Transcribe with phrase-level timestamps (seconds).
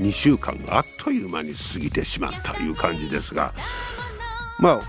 [0.00, 3.52] 2週間があっという間に過ぎてしまったという感じですが
[4.58, 4.80] まあ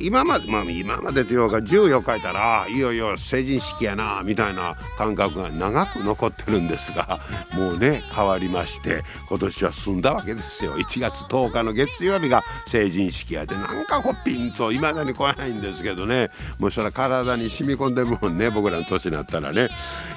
[0.00, 7.20] 今までまあ今までというか14書いたらいよいよ成人式やなみたいな感覚が長く残ってるんですが
[7.52, 10.76] もうね変わりまして今年は済んだわけですよ。
[10.78, 16.30] 1月10日の月曜日が成人式やでなんかこうピンといまだに来ないんですけどね。
[16.58, 19.68] もうそれは体に染み込んでるもんね僕らの年になったらね、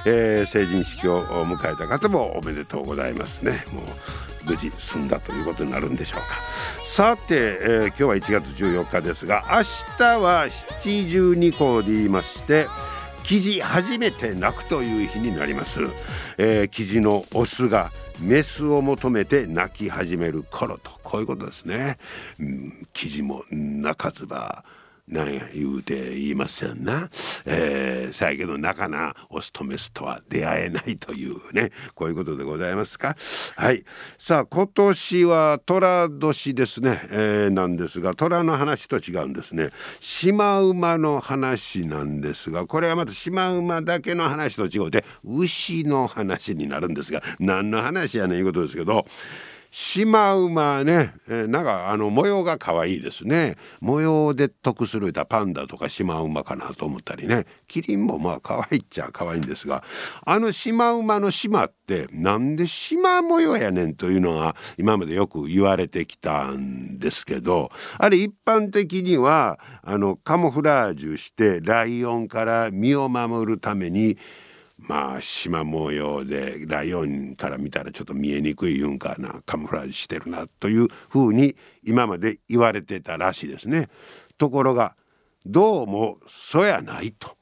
[0.05, 3.63] えー、成人式を迎えた方もおめでとうございますね。
[3.73, 6.27] もう無事済んだということになるんでしょうか。
[6.85, 9.63] さて、えー、今日は1月14日ですが明
[9.97, 12.67] 日は七十二項で言いまして
[13.23, 15.79] 記事初めて泣くという日になります、
[16.37, 21.97] えー、記事のオスがメスを求めて泣き始める頃とこういうことですね、
[22.39, 24.63] うん、記事も泣かずば
[25.11, 27.09] なんや言うて言いますやんな。
[27.45, 33.15] えー、さやけどなかなオスとメスとは出会えないというねこういうことでございますか。
[33.55, 33.83] はい
[34.17, 39.69] さあ今年は寅年ですね、えー、なんですが虎の話と違うんですね。
[39.99, 49.05] シマウマの話なんですがこれはまたシマウマだけの話と違うて牛の話になるんですが何の話やねんいうことですけど。
[49.73, 53.55] シマウマね、えー、なんかあの模様が可愛いですね。
[53.79, 57.45] 模様で得するたパンダとかシマウマかなと思ったりね。
[57.67, 59.81] キリンもまあ可愛いっちゃ可愛いんですが
[60.25, 74.17] あのシマウマの島ってなんで島模様やねんというのが今までよく言われてきたんですけどあれ一般的にはあのカモフラージュしてライオンから身を守るために
[74.87, 83.89] まあ縞模様でライオンから見たらちょっと見えにくいいうんかなカムフラージュしてるなというふうに今まで言われてたらしいですね。
[84.37, 84.95] ところが
[85.45, 87.37] どうもそやないと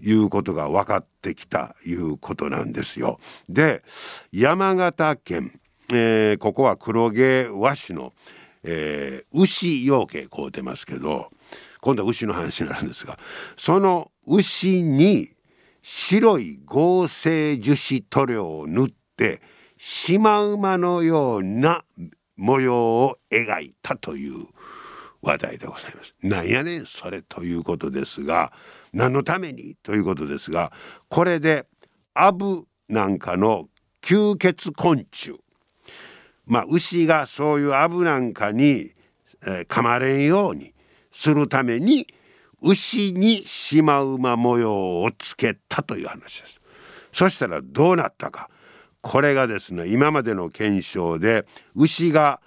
[0.00, 3.18] いうことが分かってきたいうことなんですよ。
[3.48, 3.82] で
[4.32, 8.12] 山形県、えー、ここは黒毛和紙の、
[8.62, 11.30] えー、牛養鶏こうてますけど
[11.80, 13.18] 今度は牛の話になるんですが
[13.56, 15.30] その牛に
[15.90, 19.40] 白い合成樹脂塗料を塗って
[19.78, 21.82] シマウマのような
[22.36, 24.48] 模様を描いたという
[25.22, 26.14] 話題でございます。
[26.22, 28.52] なんやねんそれということですが
[28.92, 30.72] 何のためにということですが
[31.08, 31.64] これで
[32.12, 33.70] アブなんかの
[34.02, 35.40] 吸血昆虫
[36.44, 38.92] まあ牛がそういうアブなんかに、
[39.46, 40.74] えー、噛まれんように
[41.12, 42.06] するために
[42.62, 46.60] 牛にシマウマ模様をつけたという話です
[47.12, 48.50] そしたらどうなったか
[49.00, 52.40] これがですね今までの検証で牛が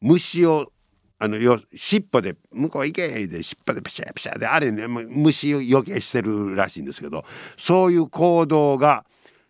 [0.00, 0.72] 虫を
[1.18, 7.24] あのよ尻尾で向こう行けで尻尾でピシャピシャであれね虫を余計してるらしいんですけど
[7.56, 9.04] そういう行動が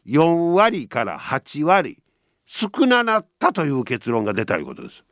[0.07, 2.03] 4割から8割
[2.47, 5.05] 少ななったという結論が出たいうことです。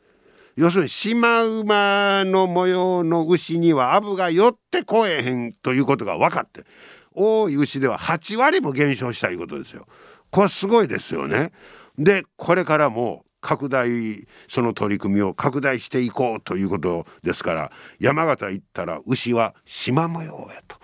[0.57, 6.65] 要するにシマウマの模様の牛にはアブが寄ってこえへんということが分かって
[7.13, 9.87] 多い牛では8割も減少したいうことですよ。
[10.31, 11.53] これすごいですよね。
[11.99, 20.77] でこれからも拡大その取り組みを拡大していこうということですから山形行ったら牛は縞模様やと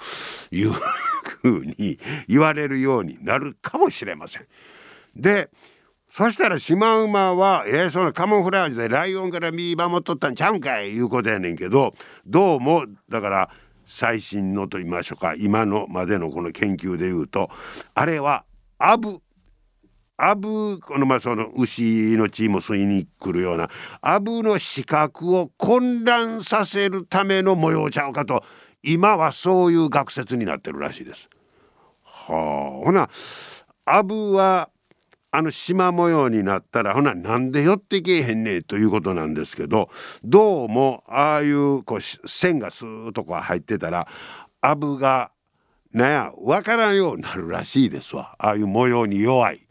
[0.54, 4.46] いうふうに言われるようになるかもしれません。
[5.16, 5.50] で
[6.14, 11.94] そしたらシマウマはえー、そのカモフラージュでライオンから身守っとったんちゃうんかいいうことやねんけど
[12.26, 13.50] どうもだから
[13.86, 17.48] 最新のと言いましょうか今のまでのこの研究で言うと
[17.94, 18.44] あれは
[18.76, 19.08] アブ
[20.18, 23.70] アブこのまあその牛の血も吸いに来るような
[24.02, 28.44] アブの視覚を混乱させるための模様ちゃうかと
[28.82, 31.30] 今はそういう学説になってるらしいです。
[32.02, 33.08] はあほな
[33.86, 34.68] アブは
[35.34, 39.88] あの縞模様になったらほななんで寄ってけえへんねえということなんですけど
[40.22, 44.06] どうもああいうこう線がスーッとこう入ってたら
[44.60, 45.32] アブが
[45.94, 49.66] なや分からんようになるらしいですわああいう模様に弱い。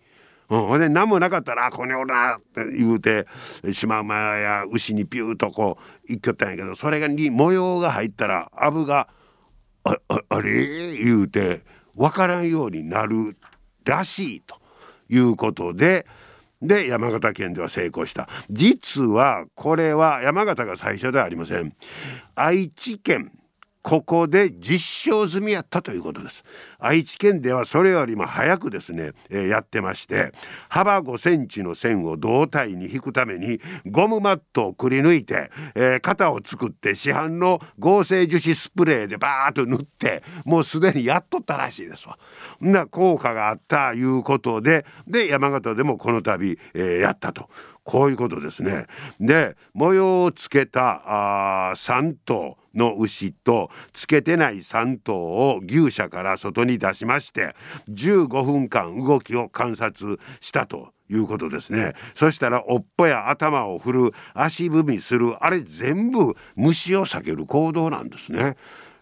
[0.49, 3.25] うん、ほんで何もなかったら「ここにおら」って言うて
[3.71, 9.07] シマウマや牛にピューとこう行っきょったんやけどそれがに模様が入ったらアブが
[9.85, 10.51] 「あああれ?」
[10.97, 11.61] 言うて
[11.95, 13.37] 分からんようになる
[13.85, 14.60] らしいと。
[15.11, 16.05] いうことで
[16.61, 18.29] で山形県では成功した。
[18.49, 21.73] 実はこれは山形が最初ではありません。
[22.35, 23.31] 愛知県
[23.81, 26.43] ここで実証済みやったということです
[26.79, 30.31] 愛知県ではそれよりも早くですね、えー、やってまして
[30.69, 42.17] 幅5センチの線を胴体に引くためにゴムマットをくり抜いて、えー、型を作って市販の合成樹脂スプレーでバーッと塗ってもうすでにやっとったらしいですわ。
[42.59, 47.49] な効果があったいうことでで山形でもこの度、えー、やったと。
[47.83, 48.85] こういうことですね。
[49.19, 57.55] で模様をつけたあ3頭の牛とつけてない3頭を牛舎から外に出しまして
[57.89, 61.93] 15分間動きを観察したということですね。
[62.15, 65.35] そしたらおっぽや頭を振る足踏みする。
[65.43, 68.55] あれ全部虫を避ける行動なんですね。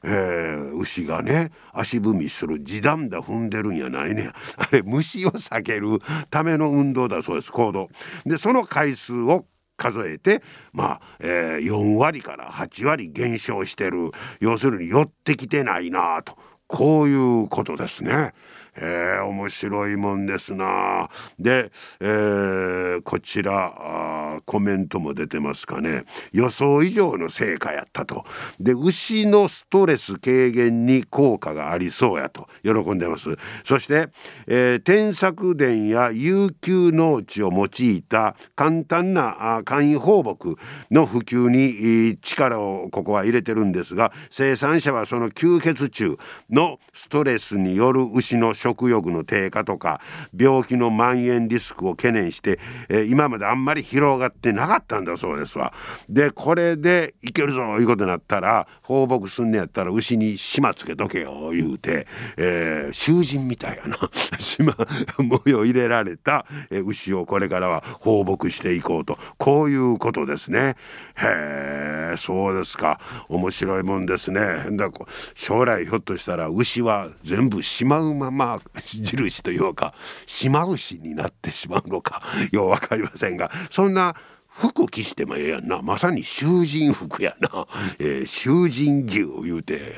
[0.04, 6.00] えー、牛がね足踏みする地団だ踏んでるんやないねあれ虫を避ける
[6.30, 7.52] ための運動だそうです。
[7.52, 7.90] 行動。
[8.26, 9.46] でその回数を
[9.80, 10.44] 数えて
[10.74, 16.38] まあ、えー、4割から8割減少してる要するに寄ってきてないなと
[16.68, 18.34] こういうことですね。
[18.76, 21.10] えー、面白いもんですな。
[21.38, 28.26] で、えー、こちらコメントも出てますかね予想以上の成果やったと。
[28.60, 33.30] で牛のストレス軽減に効果がありそうやと喜んでます。
[33.64, 34.10] そして、
[34.48, 40.56] えー、添削田や有給農地を用いた簡単な簡易放牧
[40.92, 46.18] の普及に力をここは入れてるんですが生産者はその吸血虫
[46.50, 50.02] のストレスによる牛の食欲の低下とか
[50.38, 52.60] 病気の蔓延リスクを懸念して、
[52.90, 55.74] えー、今まであんまり広がってなかったんだそうですわ。
[56.10, 62.06] でこれでいけるぞいうことになったら放牧すんねやったら牛に島つけとけよ言うて、
[62.38, 63.98] えー、囚人みたいやな
[64.40, 64.76] 島
[65.18, 70.76] 模様入れられた、えー、牛をこれからは放牧していこうとこういうことですね。
[71.16, 74.42] へえそうですか面白いもんですね。
[74.72, 74.90] だ
[75.36, 78.49] 将来ひょっとしたら牛は全部しまうまま
[78.86, 79.94] 印というか
[80.26, 84.16] 島牛になってしまうのかよう分かりませんがそんな
[84.48, 87.68] 服着してもええやんなまさに囚人服やな、
[88.00, 89.96] えー、囚人牛言うて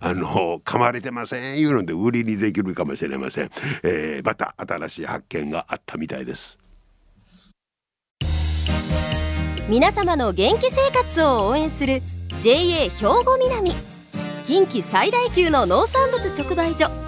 [0.00, 3.50] あの噛まれてませんいうので売りにできるかもしれません、
[3.82, 6.58] えー、また新しい発見があったみたいです
[9.68, 12.02] 皆様の元気生活を応援する
[12.40, 13.72] JA 兵庫南
[14.46, 17.07] 近畿最大級の農産物直売所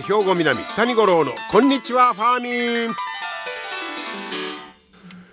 [0.00, 2.94] 兵庫南谷五郎のこんにちはファーミン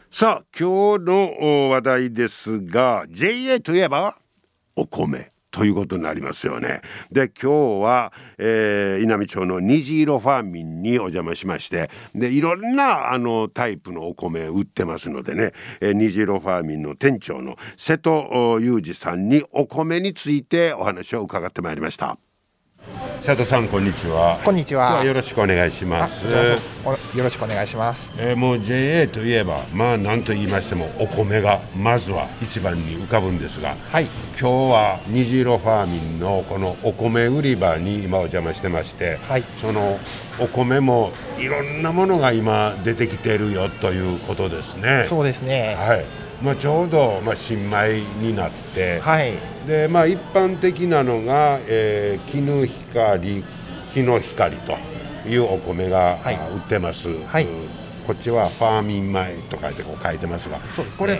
[0.09, 4.17] さあ今日の話題ですが JA といえば
[4.75, 6.81] お米ということになりますよね。
[7.11, 22.17] で今日は、えー、稲美町の虹色ファーミンにお邪魔しましてでいろんなあのタイプのお米売ってますのでね、えー、虹色ファーミンの店長の瀬戸裕二さんにお米についてお話を伺ってまいりました。
[23.25, 24.39] 佐藤さんこんにちは。
[24.45, 25.03] こんにちは。
[25.03, 26.25] よろしくお願いします。
[26.25, 34.05] よろしくお願いします、えー、もう JA といえばまあ何と言いましてもお米がまずは一番に浮かぶんですが、はい、
[34.39, 39.99] 今日は虹色ファーミンのこのお米売り場に今お邪魔してまして、はい、その
[40.39, 45.05] お米もいろんなものが今出てきてるよということですね。
[45.07, 45.75] そうですね。
[45.75, 46.05] はい。
[46.43, 49.33] まあ、ちょうど、まあ、新米になって、はい、
[49.65, 53.43] でまあ、一般的なのが、えー、絹光
[53.93, 54.77] 日の光と
[55.27, 57.47] いうお米が、はい、売ってます、はい、
[58.05, 60.63] こっちはファーミン米と書いてこう書いてますが、ね、
[60.97, 61.19] これ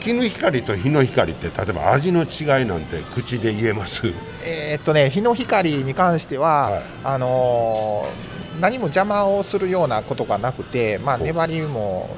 [0.00, 4.12] 絹光と日の光って例えば味の違いなんて口で言えます？
[4.44, 12.10] えっとね日の光に関しては、はい、あのー、何も邪魔をするようなことがなくて、まあ、粘りも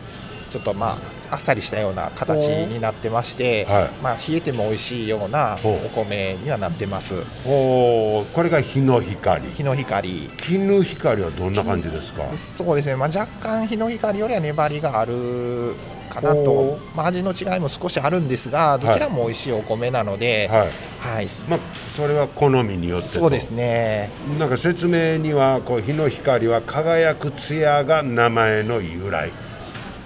[0.50, 0.98] ちょっとまあ
[1.30, 7.14] あっさりしたような形になってまして、はい、まあ、冷えても美味しいようなお米にはなってます。
[7.46, 9.46] おこれが日の光。
[9.50, 10.30] 日の光。
[10.36, 12.22] 絹光はどんな感じですか？
[12.56, 15.74] そうですね、まあ、若干日の光よりは粘りがある
[16.08, 20.68] かなおと、まあ、味の違いも少しあるんですがどちらも美味しいお米なので、はい。
[21.00, 21.28] はい。
[21.48, 21.60] まあ
[21.94, 23.18] それは好みによってと。
[23.20, 24.10] そうですね。
[24.38, 29.30] なんか説明にはこう日の光は輝く艶が名前の由来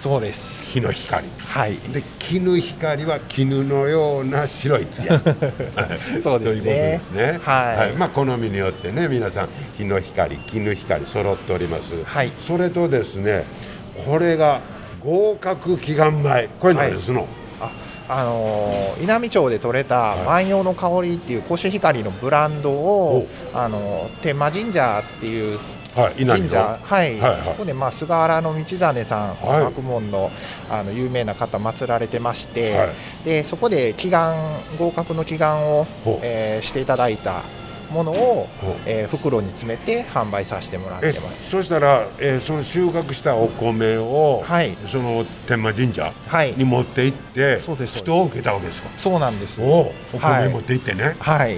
[0.03, 0.69] そうです。
[0.69, 1.25] 日の光。
[1.37, 1.77] はい。
[1.77, 5.17] で絹光は絹のような白い艶。
[6.21, 6.59] そうですね。
[6.59, 7.39] ということですね。
[7.41, 7.97] はい。
[7.97, 12.33] まあ好みによってね皆さん日の光絹光揃っております、はい。
[12.37, 13.45] それとですね
[14.05, 14.59] これが
[15.05, 16.49] 合格祈願米。
[16.59, 17.25] これ何ですの、
[17.61, 17.71] あ
[18.09, 20.45] あのー稲美町で採れたはい。
[20.45, 25.57] 万葉の香りっていうコシヒカリのブランドを、あのー天満神社っていう
[25.95, 27.19] 神社、はい。
[27.19, 27.41] はいはい。
[27.45, 29.63] そこで、まあ、菅原道真さん、はい。
[29.65, 30.31] 学問の
[30.69, 32.89] あの有名な方祀られてまして、はい。
[33.25, 34.35] でそこで祈願
[34.79, 35.85] 合格の祈願を
[36.21, 37.43] えーしていただいた
[37.91, 38.47] ものを
[38.87, 41.49] えー袋に詰めて販売させてもらっえてます。
[41.49, 44.75] そしたら、えーその収穫したお米を、はい。
[44.91, 46.53] その天満神社はい。
[46.57, 47.99] に持って行って、そうですそうです。
[47.99, 48.89] 人を受けたわけですか？
[48.97, 49.61] そうなんです。
[49.61, 51.57] おお米持って行ってね、はい。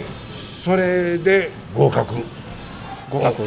[0.64, 2.16] それで合格
[3.10, 3.44] 合格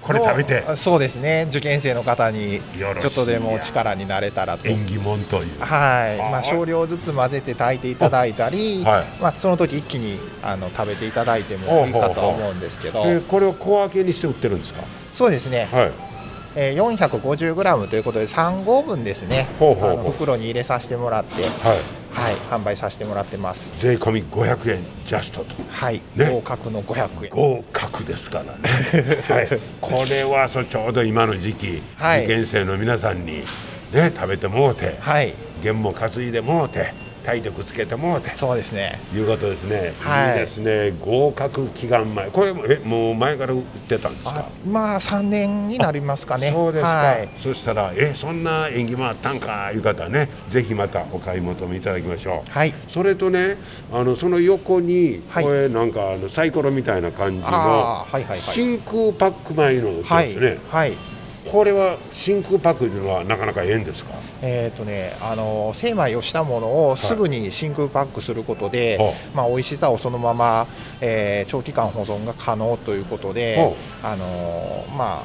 [0.00, 0.64] これ食べて。
[0.66, 1.46] あそうですね。
[1.50, 2.60] 受験生の方に
[3.00, 4.68] ちょっとでも力になれたらと。
[4.68, 5.60] 縁起物という。
[5.60, 6.18] はい。
[6.18, 9.04] まあ、はい少量ずつ混ぜて炊いていただいたり、はい。
[9.20, 13.02] まあ、その時一気にあの食べていただいてもいいかとは思うんですけど。
[13.04, 14.82] えーこれを小分けにして売ってるんですか？
[15.12, 15.92] そうですね、はい。
[16.56, 19.48] えー、450g ということで3合分ですね。
[19.58, 19.90] ほうほうほう。
[19.92, 21.78] あの袋に入れさせてもらって、はい
[22.20, 23.72] はい、販売させてもらってます。
[23.78, 25.54] 税込み500円ジャストと。
[25.70, 26.30] はい、ね。
[26.30, 27.30] 合格の500円。
[27.30, 28.50] 合格ですからね、
[29.28, 29.48] はい、
[29.80, 32.24] これはそうちょうど今の時期、はい。
[32.24, 33.44] 受験生の皆さんに
[33.92, 35.34] ね食べてもうてはい。
[35.62, 36.92] 弦も担いでもうて
[37.30, 38.34] 体力つけてもうて。
[38.34, 38.98] そうですね。
[39.14, 40.32] いうことですね、はい。
[40.32, 40.92] いいですね。
[41.00, 46.50] 合格祈願米これもえもう前から売ってたんですあかまあ3年になりますかね。
[46.50, 47.28] そうですか、はい。
[47.36, 50.28] そしたらえそんな縁起もあったんかいう方はね。
[50.48, 52.50] ぜひまたお買い求めいただきましょう。
[52.50, 52.74] はい。
[52.88, 53.56] それとね
[53.92, 55.44] あのその横にはい。
[55.44, 58.40] これなんかあのサイコロみたいな感じのはいはいはい。
[58.40, 60.26] 真空パック米の売ってはい。
[60.28, 60.92] ますね、はい
[61.50, 64.14] これは真空パックというのはなかなかええんですか？
[64.42, 70.66] えーとね、あの精米をしたものをすぐに真空パックすることで、はまあ、美味しさをそのまま、
[71.00, 75.22] えー長期間保存が可能ということでは、あのま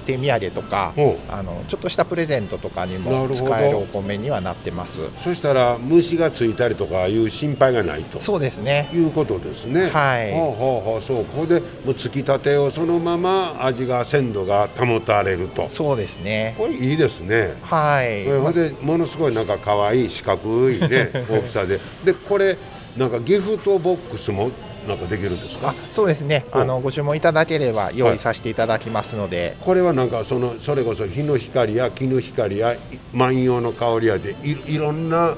[0.00, 5.02] 手土産とかはあのちょっとしたプレゼントとかにも使えるお米にはなってます。
[5.22, 8.20] そしたら虫がついたりとかいう心配がないと。
[8.20, 8.90] そうですね。
[8.92, 9.90] いうことですね。
[9.90, 10.32] はい。
[10.32, 11.02] ほうほうほう。
[11.02, 11.24] そう。
[11.24, 15.68] ここでもうつきたてをそのまま味が鮮度が保たれると。
[15.68, 16.54] そうですね。
[16.58, 17.54] これいいですね。
[17.62, 21.80] はい、えほんでものすごいなんか可愛い四角いね 大きさで。
[22.04, 22.56] でこれ
[22.96, 24.50] なんかギフトボックスも
[24.88, 25.70] なんかできるんですか？
[25.70, 26.46] あそうですね。
[26.52, 32.78] あのご注文いただければ用意させていただきますので、これはなんかそのそれこそ日の光や絹光やい
[33.12, 35.34] 万葉の香りやでいいろんな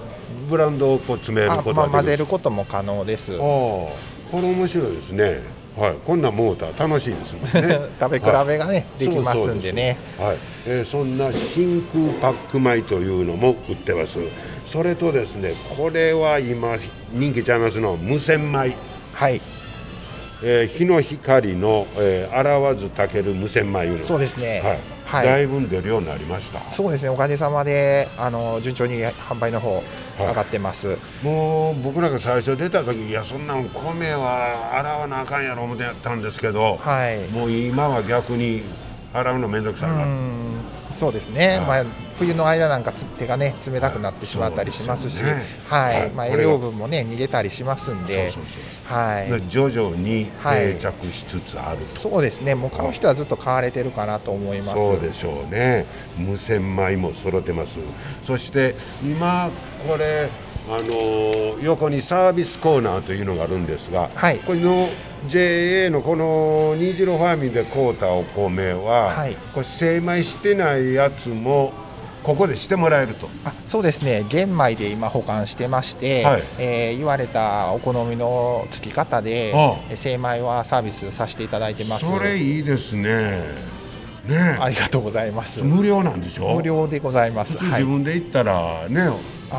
[0.49, 3.33] ブランドをこう詰めるあことまあ、混ぜができるることも可能です。
[3.33, 3.93] ああこ
[4.33, 5.41] れ面白いですね。
[5.77, 5.95] はい。
[6.07, 7.79] こんなんモーター楽しいですもんね。
[8.01, 9.99] 食べ比べがね、できますんでね。
[10.19, 10.37] はい、
[10.67, 14.19] えーそんな真空パック米というのも売ってます。
[14.65, 16.77] それとですねこれは今
[17.13, 18.75] 人気ちゃいますの無洗米、
[19.17, 19.41] はい。
[20.43, 24.61] えー日の光の、えー洗わず炊ける無洗米いうのそうですね。
[24.63, 24.79] はい。
[25.07, 25.27] はい。
[25.27, 26.61] だいぶ出るようになりました。
[26.71, 27.09] そうですね。
[27.09, 29.83] おかげさまであの順調に販売の方
[30.19, 37.27] 上がってます、もう僕らが最初出た時いやそんなん米は洗わなあかんやろ思ってやったんですけど、はい。
[37.29, 38.63] もう今は逆に
[39.15, 40.61] 洗うの面倒くさいな、うん
[40.97, 41.85] そうですね、はい。
[41.85, 46.11] まあ、冬の間なんかつ手がね冷たくなってしまったりしますし、はい、はい。
[46.11, 49.31] まあ、栄養分もね逃げたりしますんでそうそうそうはい。
[49.31, 50.75] で徐々にはい。
[50.75, 52.55] 定着しつつあると、そうですね。
[52.55, 54.79] もう買う人はずっと買われてるかなと思います。
[54.79, 55.87] そうでしょうね。
[56.17, 57.79] 無洗米も揃ってます。
[58.27, 59.51] そして今
[59.87, 60.31] これ
[60.69, 64.39] あのー横にサービスコーナーというのがあるんですが、はい。
[64.41, 64.89] これの
[65.27, 69.37] JA のこの虹色ファーミンで買うたお米は、はい。
[69.55, 71.73] これ精米してないやつも
[72.23, 73.29] ここでしてもらえると。
[73.45, 74.25] あそうですね。
[74.29, 76.43] 玄米で今保管してまして、はい。
[76.59, 79.55] えー言われたお好みのつき方で
[79.95, 82.05] 精米はサービスさせていただいてます。
[82.05, 83.45] それいいですね。
[84.27, 85.63] ねありがとうございます。
[85.63, 86.55] 無料なんでしょ？
[86.57, 89.15] 無料でございます、自分で行ったらね、あ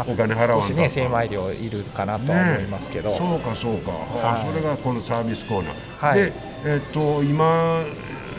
[0.08, 3.91] お金払わん少しね精米料いるかなとは思いますけど、そうかそうか、
[4.24, 4.48] あはい。
[4.48, 6.20] それがこのサービスコーナー、はい。
[6.20, 6.34] で
[6.65, 7.84] えっと今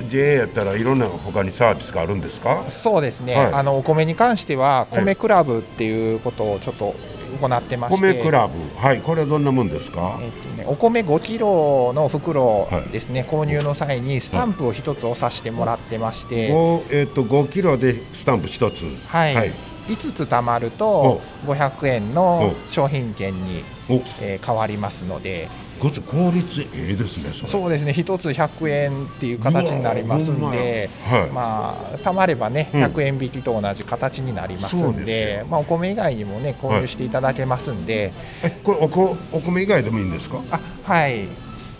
[0.08, 2.64] JA やったらいろんな他にサービスがあるんですか？
[2.68, 3.52] そうですね、はい。
[3.52, 6.94] あのお米に関してははい米クラブっていうことをちょっと
[7.40, 8.54] 行ってまして、米クラブ。
[8.76, 10.18] はいこれはどんなもんですか？
[10.22, 12.92] えっとね、お米5キロの袋はい。
[12.92, 18.84] ですね、購入の際にスタンプを一つ押させてもらってまして、ごえっと5キロでスタンプ一つ。
[19.06, 19.52] はい
[19.88, 23.94] 5つ貯まると500円の商品券に、お。
[24.20, 25.48] えー変わりますので。
[25.80, 27.92] 効率ええですねそうですね。
[27.92, 31.20] 1つ100円っていう形になりますんでまや。
[31.20, 31.30] はい。
[31.30, 32.84] まあ貯まればねうん。
[32.86, 40.42] 100円引きと同じ形になりますんでまあ、お米以外にもね購入していただけますんで、えこれおこお米以外でもいいんですか？
[40.50, 41.28] あはい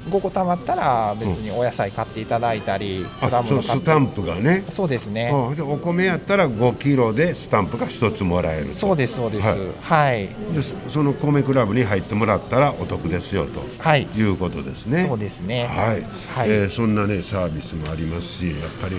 [0.08, 4.64] 5個貯まったら別にお野菜買っていただいたり、果物スタンプがね。
[4.70, 5.30] そうですね。
[5.32, 8.74] あでお米やったら5キロでスタンプが1つもらえると。
[8.74, 9.46] そうですそうです。
[9.46, 9.58] はい。
[9.80, 10.28] はい。
[10.54, 13.64] でそその米クラブに入ってもらったらお得ですよと。
[13.78, 15.06] はい、いうことですね。
[15.06, 15.66] そうですね。
[15.66, 16.02] はい、
[16.34, 16.50] はい。
[16.50, 18.96] えーそんなねサービスもありますし、やっぱり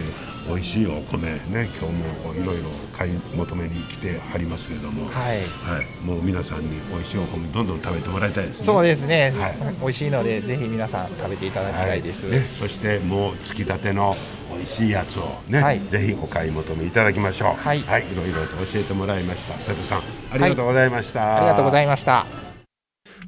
[0.49, 1.79] 美味しいお米ね、今日
[2.25, 5.37] もいろいろ買い求めに来てはりますけれども、はい。
[5.37, 5.43] は
[5.81, 8.65] い、もう皆さんに美味しいお米どんどん食べてもらいたいですね。
[8.65, 9.55] そうですね、はい。
[9.79, 14.17] 美味しいのでぜひ皆さん食べていただきたいです、ね、そしてもうつきたての
[14.51, 15.81] 美味しいやつをね、はい。
[15.87, 17.53] ぜひお買い求めいただきましょう。
[17.55, 17.79] はい。
[17.81, 17.83] い、
[18.15, 19.59] ろいろと教えてもらいました。
[19.59, 20.01] 瀬戸さん、
[20.31, 21.37] ありがとうございました。
[21.37, 22.48] ありがとうございました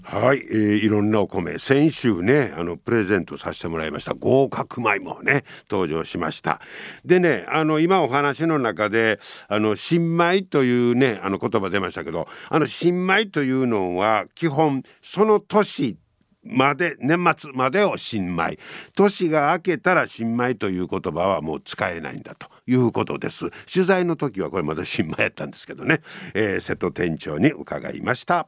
[0.03, 4.13] はい、えーいろんなお米先週ねあのプレゼントさせてもらいました。
[4.13, 6.60] 合格米もね登場しました。
[7.05, 15.98] でねあの今お話の中であの新米というねあの言葉出ましたけどあの新米というのは基本その年
[16.43, 18.57] まで年末までを新米。
[18.95, 23.51] 年が明けたら新米という言葉はもう使えないんだということです。
[23.71, 26.01] 取材の時はこれまだ新米やったんですけどね、
[26.33, 28.48] えー瀬戸店長に伺いました。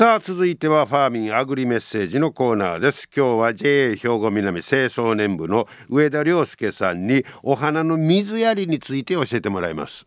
[0.00, 3.06] さあ続いてはファーミンアグリメッセージのコーナーです。
[3.14, 10.06] 今日は JA 兵庫南清掃年部の上田良介さんにお花の水やりについて教えてもらいます。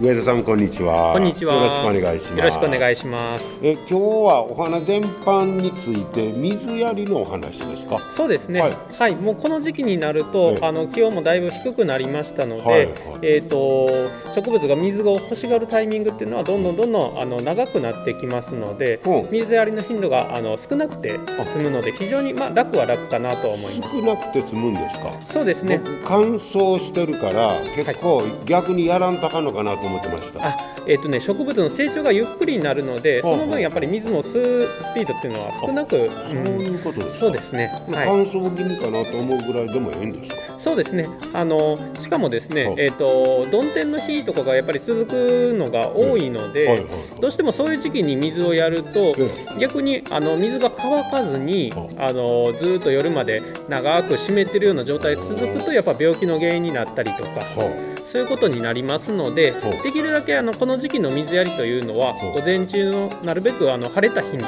[0.00, 1.12] 上田さんこんにちは。
[1.12, 1.56] こんにちは。
[1.56, 2.38] よろしくお願いします。
[2.38, 3.44] よろしくお願いします。
[3.60, 7.98] え今日はお花全般について水やりのお話ですか？
[8.12, 8.60] そうですね。
[8.60, 9.14] ははい。
[9.14, 10.64] い、もうこの時期になると、ええ。
[10.64, 12.94] あの気温もだいぶ低くなりましたので、はいはい。
[13.22, 13.88] えっ、と
[14.36, 19.26] 植物が水を欲しがるタイミングっていうのはどんどんどんどんあの長くなってきますので、う。
[19.26, 21.18] ん水やりの頻度があの少なくて
[21.54, 23.96] 済むので非常にまあ楽は楽かなと思います。
[23.96, 25.12] 少なくて済むんですか？
[25.28, 25.78] そうですね。
[25.78, 37.66] 僕乾燥してるから結構逆にやらんとあかんのかなと思ってました、あえっ、とね植物の成長がゆっくりになるので、その分やっぱり水も吸うスピードっていうのは少なく、そういうことですか、そうですね。
[37.90, 38.06] はい。
[38.06, 40.36] 乾燥気味かなと思うぐらいでもええんですか？
[40.58, 41.06] そうですね。
[41.32, 46.86] あのしかもですねは、えっ、と曇天の日とかがやっぱり続くのが多いので、はいはい
[47.20, 57.30] どうしてもそういう時期に水をやるとえ逆にあの水が乾かずにはあのずーっと夜まで長く湿ってるような状態が続くとやっぱ病気の原因になったりとか。
[57.40, 64.44] はそういうことになりますのでできるだけあのこの時期の水やりというのは午前中のなるべくあの晴れた日に、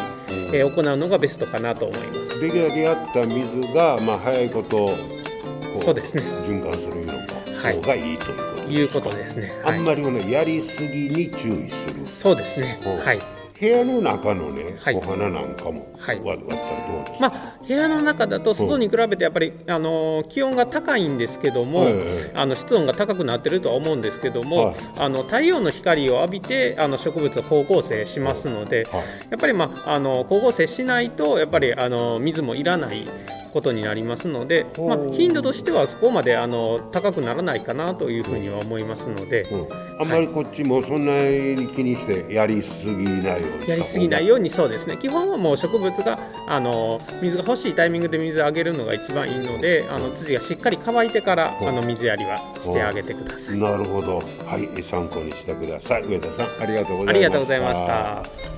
[0.55, 2.41] えー行うのがベストかなと思います。
[2.41, 4.97] できるだけやった水が、まあ、早いことこ
[5.85, 6.23] そうですね。
[6.23, 7.13] 循環するような
[7.63, 7.75] はい。
[7.77, 9.53] 方がいいということですか、いうことですね。
[9.63, 9.79] はい。
[9.79, 12.07] あんまりはねやりすぎに注意する。
[12.07, 12.81] そうですね。
[13.05, 13.40] はい。
[13.61, 14.95] 部屋の中のね、はい。
[14.95, 16.21] お花なんかも、はい。
[16.21, 21.97] わ割ったらどうですか、まあ、部屋の中だと外に比べてやっぱり、あの気温が高いんですけども、はい。
[21.97, 24.77] はいはいあの室温が高くなってるとは思うんですけども、はい。
[24.99, 29.05] あの太陽の光を浴びてあの植物を光合成しますので、はい。
[29.31, 33.07] やっぱり、まあ、あの光合成しないとやっぱりあの水もいらない
[33.51, 39.43] ことになりますので、まあ、頻度としてはそこまであの高くならないかなというふうには思いますので。
[39.43, 39.69] うん。
[40.01, 44.97] あんまりこっちもそんなに気にしてやりすぎないようにやりすぎないようにそうですね。
[44.97, 51.65] 基本はもう植物があの水が欲しいタイミングで水をあげるのが一番いいのであの土がしっかり乾いてからう。
[51.65, 53.59] んあの水やりはしてあげてください。
[53.59, 54.19] なるほど。
[54.47, 54.69] はい。
[54.79, 56.05] え参考にしてください。
[56.05, 57.11] 上田さんありがとうございました。
[57.11, 58.51] ありがとうございました。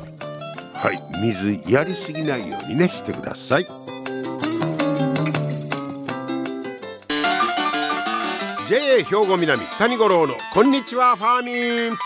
[0.79, 1.13] はい。
[1.23, 3.67] 水やりすぎないようにねしてください
[8.73, 11.97] JA 兵庫南谷五郎のこんにちはファーミン。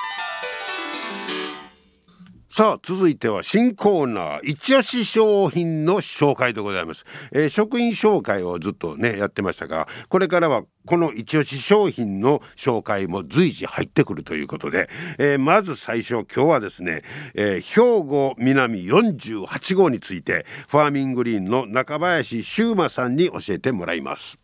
[2.51, 17.03] さあ続いては新コーナー一押し商品の紹介でございます、えー、食品紹介をずっとねやってましたがこれからはこの一押し商品の紹介も随時入ってくるということで、えー、まず最初今日はですね、
[17.37, 24.41] えー、兵庫南48号についてファーミングリーンの中林修馬さんに教えてもらいます。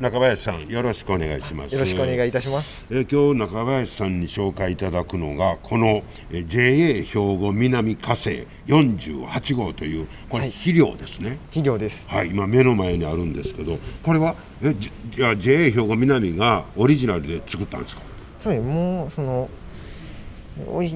[0.00, 1.74] 中林さんよろしくお願いします。
[1.74, 2.86] よろしくお願いいたします。
[2.90, 12.08] え今日中林さんに紹介いただくのがこのえ JA 兵庫南火星48号というこれ肥料ですね、はい、肥料です。
[12.08, 18.02] はい今目の前にあるんですけどこれはえじゃ JA 兵庫南がオリジナルで作ったんですか？
[18.40, 19.50] そうですもうその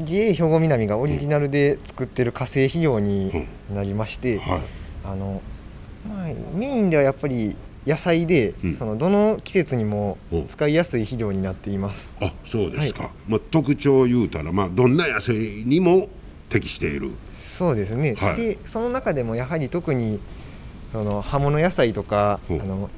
[0.06, 4.60] JA 兵庫南がオリジナルで作ってる化成肥料になりまして、うんはい、
[5.04, 5.42] あの
[6.08, 7.54] まあ、メインではやっぱり
[7.86, 12.14] 野菜で、うん、そのどの季節にも使いやすい肥料になっています。
[12.20, 16.08] あそうですか、はい、まあ、特徴を言うたら、まあ、どんな野菜にも
[16.48, 17.12] 適している。
[17.48, 20.18] そうですね、はい、でその中でもやはり特に
[20.92, 22.90] その葉物野菜とかあの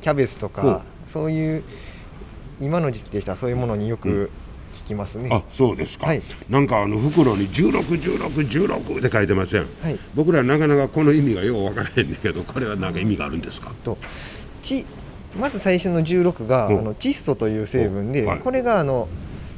[0.00, 1.64] キャベツとかそういう
[2.60, 4.30] 今の時期でしたらそういうものによく聞
[4.90, 5.30] きますね。
[5.32, 13.72] あそうですか、はい、なんかあの袋に161616って書いてません、はい、僕らなかなかこの意味がよう分からへんねんけどこれは何か意味があるんですか？
[13.84, 13.96] と
[14.62, 14.84] ち
[15.38, 19.08] まず最初の16があの窒素という成分で、はい、これがあの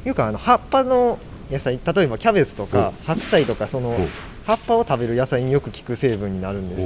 [0.04, 1.18] よくあの葉っぱの
[1.50, 3.96] 野菜例えばキャベツとか白菜とかその
[4.44, 6.82] 葉っぱを食べる野菜によく効く成分になるんです。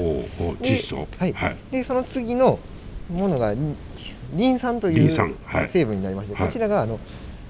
[0.62, 1.08] 窒素。
[1.18, 2.58] はい、はい、でその次の
[3.10, 3.54] ものが
[4.34, 5.10] リン酸という
[5.68, 6.98] 成分になりまして、こちらがあの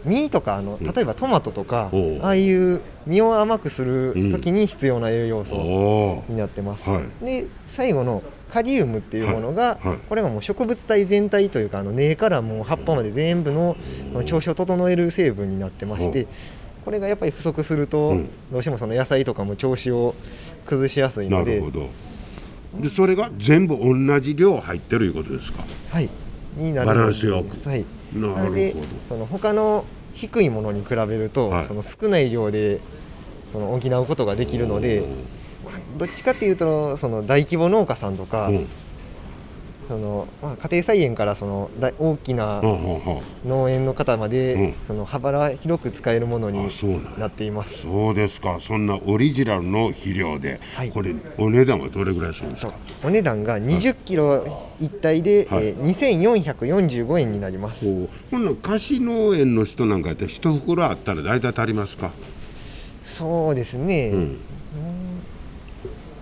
[0.06, 1.96] 実とかあの例えばトマトとか、う。
[1.96, 6.88] ん、ああいう実を甘くする時に必要な栄養素になってます。
[6.88, 9.88] はい、で最後のカリウムっていうものが、はい。
[9.88, 13.76] はい、これがもう植物体全体というかあの根からもう葉っぱまで全部の
[14.24, 16.26] 調子を整える成分になってまして。
[16.84, 18.16] これがやっぱり不足すると、
[18.52, 20.14] どうしてもその野菜とかも調子を
[20.66, 21.60] 崩しやすいので。
[22.78, 25.64] でそれが全部同じ量入ってるいうことですか？
[25.90, 26.08] はい。
[26.56, 26.86] になる。
[26.86, 27.68] バランスよく。
[27.68, 27.84] はい。
[28.14, 28.76] なので
[29.08, 29.84] その他の
[30.16, 32.80] 低いものに比べると、はい、その少ない量で
[33.52, 35.04] その補うことができるので
[35.98, 38.68] どっちかっていうとその大規模農家さんとか、うん
[39.88, 42.60] そのまあ、家庭菜園からその大きな
[43.44, 46.68] 農園の方まで、うん、その幅広く使えるものに
[47.18, 47.82] なっています。
[47.82, 48.58] そうですか。
[48.60, 52.74] そんなオリジナルの肥料で、はい、これお値段はどれぐらいするんですか？
[53.04, 57.86] お値段が20キロ一体で、はい、えー、2445円になります。
[58.30, 62.12] ほんな貸し農園の人なんかって一袋あったら大体足りますか？
[63.04, 64.38] そうですね、うん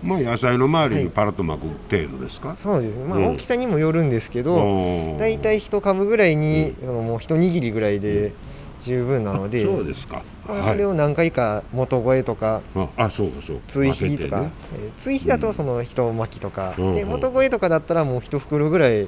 [0.05, 8.33] まあ野菜の周りにパラッと巻く程度ですか、はい、そうですね、まあ、大きさにもよるんですけど大体一株ぐらいに、うん、もう一握りぐらいで
[8.83, 14.51] 十分なので、そうですか、まあ、それを何回か元越えとか、はい、あそうそう追肥とか、ね。
[14.75, 19.07] えー、追肥だとその一巻きとか、うん、で元越えとかだったらもう一袋ぐらい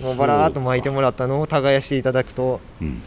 [0.00, 3.02] もうバラーっと巻いてもらったのを耕していただくと、うん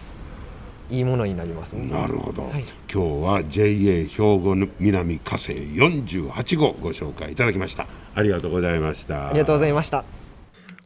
[0.92, 7.88] いいものになります、ね、なるほど、はい、今日は JA 兵庫南火星48号ご紹介いただきました。
[8.14, 9.30] ありがとうございました。
[9.30, 10.04] ありがとうございました。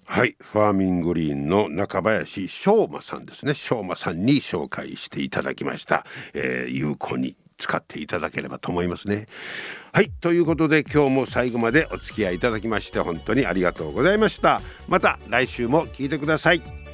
[0.06, 0.36] はい。
[0.40, 3.56] ファーミングリーンの中林翔馬さんですね。
[3.56, 9.26] 翔馬さんに紹介していただきました、えー、有効に使っていただければと思いますね。
[9.92, 10.12] はい。
[10.22, 14.62] ということで今日も最後までお付き合いいただきまして本当にありがとうございました。
[14.88, 16.85] また来週も聞いてください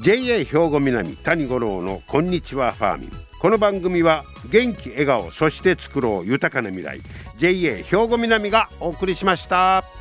[0.00, 7.00] JA 兵庫南谷五郎のこんにちはファーミンこの番組は元気笑顔そして作ろう豊かな未来
[7.36, 9.97] JA 兵庫南がお送りしました。